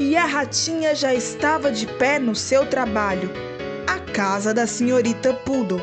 e 0.00 0.16
a 0.16 0.26
ratinha 0.26 0.92
já 0.92 1.14
estava 1.14 1.70
de 1.70 1.86
pé 1.86 2.18
no 2.18 2.34
seu 2.34 2.66
trabalho. 2.66 3.30
A 3.86 4.00
casa 4.12 4.52
da 4.52 4.66
senhorita 4.66 5.32
Poodle. 5.32 5.80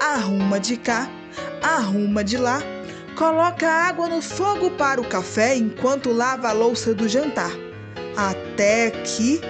Arruma 0.00 0.60
de 0.60 0.76
cá, 0.76 1.10
arruma 1.60 2.22
de 2.22 2.36
lá, 2.36 2.62
coloca 3.16 3.68
água 3.68 4.08
no 4.08 4.22
fogo 4.22 4.70
para 4.72 5.00
o 5.00 5.08
café 5.08 5.56
enquanto 5.56 6.12
lava 6.12 6.50
a 6.50 6.52
louça 6.52 6.94
do 6.94 7.08
jantar. 7.08 7.50
Até 8.16 8.90
que 8.90 9.40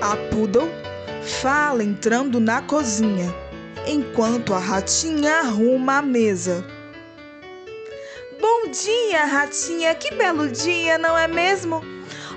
a 0.00 0.16
Poodle 0.30 0.70
fala 1.22 1.84
entrando 1.84 2.40
na 2.40 2.62
cozinha, 2.62 3.34
enquanto 3.86 4.54
a 4.54 4.58
ratinha 4.58 5.40
arruma 5.40 5.98
a 5.98 6.02
mesa. 6.02 6.64
Bom 8.40 8.70
dia, 8.70 9.24
ratinha! 9.26 9.94
Que 9.94 10.14
belo 10.14 10.48
dia, 10.48 10.96
não 10.96 11.18
é 11.18 11.26
mesmo? 11.26 11.82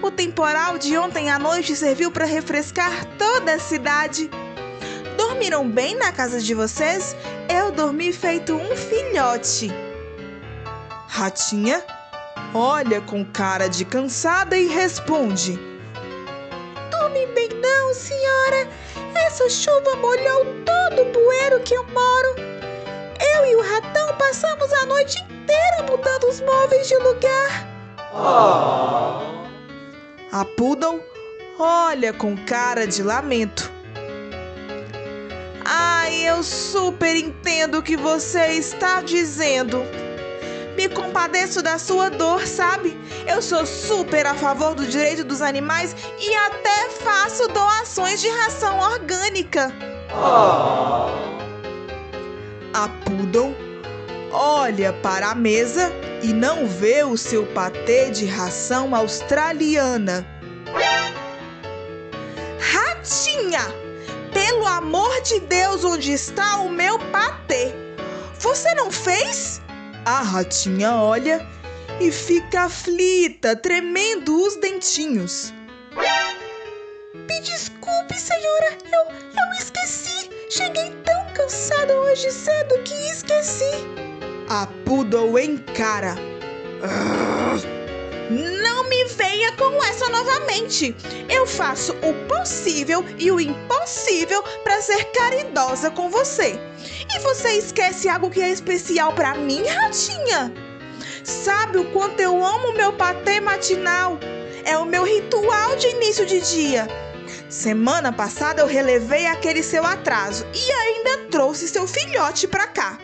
O 0.01 0.09
temporal 0.09 0.77
de 0.77 0.97
ontem 0.97 1.29
à 1.29 1.37
noite 1.37 1.75
serviu 1.75 2.09
para 2.09 2.23
refrescar 2.23 3.05
toda 3.17 3.55
a 3.55 3.59
cidade. 3.59 4.29
Dormiram 5.17 5.69
bem 5.69 5.95
na 5.95 6.11
casa 6.13 6.39
de 6.39 6.53
vocês? 6.53 7.15
Eu 7.49 7.69
dormi 7.69 8.13
feito 8.13 8.55
um 8.55 8.75
filhote. 8.77 9.69
Ratinha 11.05 11.83
olha 12.53 13.01
com 13.01 13.25
cara 13.25 13.67
de 13.67 13.83
cansada 13.83 14.57
e 14.57 14.67
responde: 14.67 15.59
Dormi 16.89 17.25
bem 17.35 17.49
não, 17.61 17.93
senhora. 17.93 18.69
Essa 19.27 19.49
chuva 19.49 19.97
molhou 19.97 20.45
todo 20.63 21.01
o 21.01 21.11
bueiro 21.11 21.59
que 21.59 21.73
eu 21.73 21.83
moro. 21.83 22.35
Eu 23.35 23.45
e 23.45 23.55
o 23.55 23.61
ratão 23.61 24.15
passamos 24.15 24.71
a 24.71 24.85
noite 24.85 25.21
inteira 25.23 25.83
mudando 25.89 26.23
os 26.23 26.39
móveis 26.39 26.87
de 26.87 26.95
lugar. 26.95 27.67
Oh. 28.13 29.38
A 30.31 30.45
Poodle 30.45 31.03
olha 31.57 32.13
com 32.13 32.37
cara 32.37 32.85
de 32.85 33.01
lamento. 33.01 33.71
Ai, 35.65 36.29
eu 36.29 36.43
super 36.43 37.15
entendo 37.15 37.79
o 37.79 37.81
que 37.81 37.97
você 37.97 38.45
está 38.49 39.01
dizendo. 39.01 39.81
Me 40.75 40.87
compadeço 40.87 41.63
da 41.63 41.79
sua 41.79 42.09
dor, 42.09 42.45
sabe? 42.45 42.95
Eu 43.25 43.41
sou 43.41 43.65
super 43.65 44.27
a 44.27 44.35
favor 44.35 44.75
do 44.75 44.85
direito 44.85 45.23
dos 45.23 45.41
animais 45.41 45.95
e 46.19 46.35
até 46.35 46.89
faço 46.91 47.47
doações 47.47 48.21
de 48.21 48.29
ração 48.29 48.79
orgânica. 48.79 49.73
Oh. 50.13 51.09
A 52.71 52.87
Poodle 53.03 53.55
olha 54.31 54.93
para 54.93 55.31
a 55.31 55.35
mesa 55.35 55.91
e 56.21 56.33
não 56.33 56.67
vê 56.67 57.03
o 57.03 57.17
seu 57.17 57.45
patê 57.47 58.09
de 58.09 58.25
ração 58.25 58.95
australiana. 58.95 60.25
Ratinha! 62.59 63.61
Pelo 64.33 64.65
amor 64.67 65.21
de 65.21 65.39
Deus, 65.41 65.83
onde 65.83 66.11
está 66.11 66.57
o 66.57 66.69
meu 66.69 66.99
patê? 67.11 67.73
Você 68.39 68.73
não 68.75 68.91
fez? 68.91 69.61
A 70.05 70.21
ratinha 70.21 70.95
olha 70.95 71.45
e 71.99 72.11
fica 72.11 72.61
aflita, 72.61 73.55
tremendo 73.55 74.41
os 74.45 74.55
dentinhos. 74.55 75.53
Me 77.13 77.39
desculpe, 77.41 78.19
senhora, 78.19 78.77
eu, 78.85 79.15
eu 79.15 79.53
esqueci. 79.59 80.29
Cheguei 80.49 80.91
tão 81.03 81.33
cansada 81.33 81.93
hoje 81.99 82.31
cedo 82.31 82.81
que 82.83 82.93
esqueci. 82.93 84.08
A 84.49 84.67
Poodle 84.83 85.37
encara. 85.37 86.15
Não 88.31 88.89
me 88.89 89.05
venha 89.05 89.51
com 89.51 89.83
essa 89.83 90.09
novamente. 90.09 90.95
Eu 91.29 91.45
faço 91.45 91.93
o 92.01 92.13
possível 92.27 93.05
e 93.19 93.31
o 93.31 93.39
impossível 93.39 94.41
para 94.63 94.81
ser 94.81 95.03
caridosa 95.11 95.91
com 95.91 96.09
você. 96.09 96.59
E 97.13 97.19
você 97.19 97.49
esquece 97.59 98.09
algo 98.09 98.31
que 98.31 98.41
é 98.41 98.49
especial 98.49 99.13
para 99.13 99.35
mim, 99.35 99.63
ratinha? 99.67 100.51
Sabe 101.23 101.77
o 101.77 101.91
quanto 101.91 102.19
eu 102.19 102.43
amo 102.43 102.73
meu 102.73 102.91
patê 102.93 103.39
matinal? 103.39 104.17
É 104.65 104.75
o 104.79 104.85
meu 104.85 105.03
ritual 105.03 105.75
de 105.75 105.89
início 105.89 106.25
de 106.25 106.41
dia. 106.41 106.87
Semana 107.47 108.11
passada 108.11 108.63
eu 108.63 108.67
relevei 108.67 109.27
aquele 109.27 109.61
seu 109.61 109.85
atraso 109.85 110.43
e 110.55 110.71
ainda 110.71 111.29
trouxe 111.29 111.67
seu 111.67 111.85
filhote 111.87 112.47
para 112.47 112.65
cá. 112.65 112.97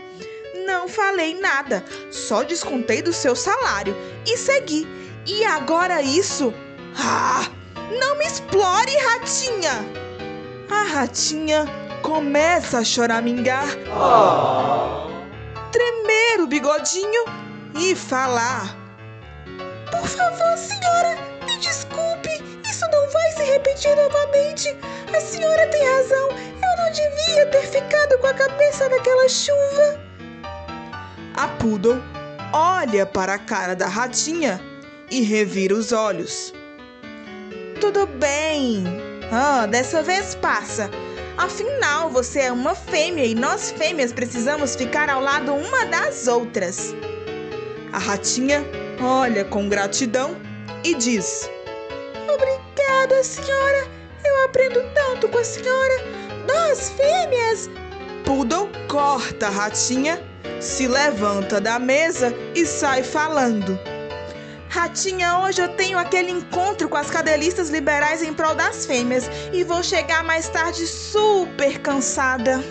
Não 0.65 0.87
falei 0.87 1.39
nada, 1.39 1.83
só 2.11 2.41
descontei 2.43 3.01
do 3.01 3.13
seu 3.13 3.35
salário 3.35 3.95
e 4.25 4.35
segui. 4.35 4.87
E 5.25 5.45
agora 5.45 6.01
isso? 6.01 6.53
Ah! 6.97 7.47
Não 7.99 8.17
me 8.17 8.25
explore, 8.25 8.97
ratinha! 8.97 9.85
A 10.69 10.83
ratinha 10.83 11.65
começa 12.01 12.79
a 12.79 12.83
choramingar, 12.83 13.67
oh. 13.89 15.09
tremer 15.71 16.41
o 16.41 16.47
bigodinho 16.47 17.25
e 17.79 17.95
falar: 17.95 18.75
Por 19.91 20.07
favor, 20.07 20.57
senhora, 20.57 21.15
me 21.45 21.57
desculpe, 21.57 22.29
isso 22.67 22.85
não 22.91 23.09
vai 23.09 23.31
se 23.31 23.43
repetir 23.43 23.95
novamente. 23.95 24.75
A 25.15 25.21
senhora 25.21 25.67
tem 25.67 25.83
razão, 25.83 26.29
eu 26.29 26.83
não 26.83 26.91
devia 26.91 27.45
ter 27.47 27.67
ficado 27.67 28.17
com 28.19 28.27
a 28.27 28.33
cabeça 28.33 28.89
naquela 28.89 29.29
chuva. 29.29 30.14
Poodle 31.65 31.99
olha 32.53 33.07
para 33.07 33.33
a 33.33 33.39
cara 33.39 33.75
da 33.75 33.87
ratinha 33.87 34.61
e 35.09 35.21
revira 35.21 35.73
os 35.73 35.91
olhos. 35.91 36.53
Tudo 37.81 38.05
bem. 38.05 38.83
Ah, 39.31 39.65
dessa 39.65 40.03
vez 40.03 40.35
passa. 40.35 40.91
Afinal, 41.35 42.11
você 42.11 42.41
é 42.41 42.51
uma 42.51 42.75
fêmea 42.75 43.25
e 43.25 43.33
nós 43.33 43.71
fêmeas 43.71 44.13
precisamos 44.13 44.75
ficar 44.75 45.09
ao 45.09 45.19
lado 45.19 45.55
uma 45.55 45.85
das 45.85 46.27
outras. 46.27 46.93
A 47.91 47.97
ratinha 47.97 48.63
olha 49.01 49.43
com 49.43 49.67
gratidão 49.67 50.35
e 50.83 50.93
diz: 50.93 51.49
Obrigada, 52.31 53.23
senhora. 53.23 53.87
Eu 54.23 54.45
aprendo 54.45 54.83
tanto 54.93 55.27
com 55.29 55.39
a 55.39 55.43
senhora. 55.43 55.95
Nós 56.47 56.91
fêmeas. 56.91 57.71
Poodle 58.23 58.69
corta 58.87 59.47
a 59.47 59.49
ratinha 59.49 60.34
se 60.59 60.87
levanta 60.87 61.59
da 61.61 61.79
mesa 61.79 62.33
e 62.53 62.65
sai 62.65 63.03
falando. 63.03 63.79
Ratinha, 64.69 65.39
hoje 65.39 65.61
eu 65.61 65.69
tenho 65.69 65.97
aquele 65.97 66.31
encontro 66.31 66.89
com 66.89 66.97
as 66.97 67.09
cadelistas 67.09 67.69
liberais 67.69 68.21
em 68.21 68.33
prol 68.33 68.53
das 68.53 68.85
fêmeas 68.85 69.29
e 69.53 69.63
vou 69.63 69.81
chegar 69.81 70.23
mais 70.23 70.49
tarde 70.49 70.85
super 70.85 71.79
cansada. 71.79 72.61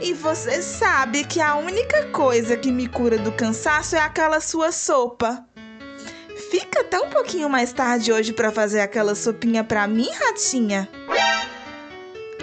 E 0.00 0.12
você 0.12 0.60
sabe 0.60 1.24
que 1.24 1.40
a 1.40 1.54
única 1.54 2.06
coisa 2.08 2.56
que 2.56 2.72
me 2.72 2.88
cura 2.88 3.16
do 3.16 3.30
cansaço 3.30 3.94
é 3.94 4.00
aquela 4.00 4.40
sua 4.40 4.72
sopa. 4.72 5.46
Fica 6.50 6.80
até 6.80 6.98
um 7.00 7.08
pouquinho 7.08 7.48
mais 7.48 7.72
tarde 7.72 8.12
hoje 8.12 8.32
para 8.32 8.50
fazer 8.50 8.80
aquela 8.80 9.14
sopinha 9.14 9.62
para 9.62 9.86
mim, 9.86 10.10
Ratinha. 10.10 10.88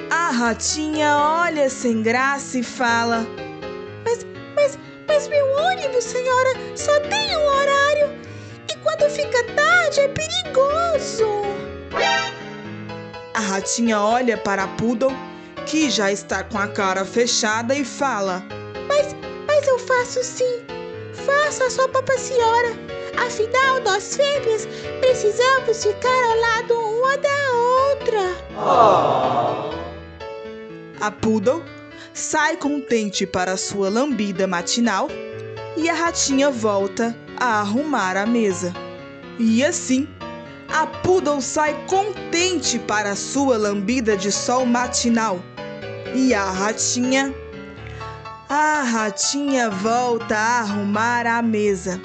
A 0.09 0.31
Ratinha 0.31 1.17
olha 1.17 1.69
sem 1.69 2.01
graça 2.01 2.57
e 2.57 2.63
fala: 2.63 3.27
mas 5.21 5.27
meu 5.27 5.45
ônibus, 5.51 6.03
senhora, 6.03 6.49
só 6.75 6.99
tem 7.01 7.37
um 7.37 7.45
horário. 7.45 8.09
E 8.67 8.75
quando 8.77 9.07
fica 9.11 9.43
tarde 9.53 9.99
é 9.99 10.07
perigoso. 10.07 11.27
A 13.35 13.39
ratinha 13.39 13.99
olha 13.99 14.35
para 14.35 14.63
a 14.63 14.67
Poodle, 14.69 15.11
que 15.67 15.91
já 15.91 16.11
está 16.11 16.43
com 16.43 16.57
a 16.57 16.67
cara 16.67 17.05
fechada, 17.05 17.75
e 17.75 17.85
fala: 17.85 18.43
Mas, 18.87 19.15
mas 19.45 19.67
eu 19.67 19.77
faço 19.77 20.23
sim. 20.23 20.65
Faça 21.13 21.69
sopa 21.69 22.01
para 22.01 22.15
a 22.15 22.19
senhora. 22.19 22.69
Afinal, 23.23 23.79
nós 23.81 24.15
fêmeas 24.15 24.67
precisamos 25.01 25.83
ficar 25.83 26.23
ao 26.31 26.39
lado 26.39 26.73
uma 26.73 27.17
da 27.17 27.51
outra. 27.91 28.37
Oh. 28.57 29.71
A 30.99 31.11
Poodle 31.11 31.63
sai 32.13 32.57
contente 32.57 33.25
para 33.25 33.57
sua 33.57 33.89
lambida 33.89 34.45
matinal 34.47 35.07
e 35.77 35.89
a 35.89 35.93
ratinha 35.93 36.49
volta 36.49 37.15
a 37.37 37.61
arrumar 37.61 38.17
a 38.17 38.25
mesa. 38.25 38.73
E 39.39 39.63
assim, 39.63 40.07
a 40.69 40.85
Poodle 40.85 41.41
sai 41.41 41.73
contente 41.87 42.77
para 42.79 43.15
sua 43.15 43.57
lambida 43.57 44.15
de 44.15 44.31
sol 44.31 44.65
matinal. 44.65 45.41
E 46.13 46.33
a 46.33 46.49
ratinha. 46.49 47.33
A 48.49 48.83
ratinha 48.83 49.69
volta 49.69 50.35
a 50.35 50.59
arrumar 50.59 51.25
a 51.25 51.41
mesa. 51.41 51.99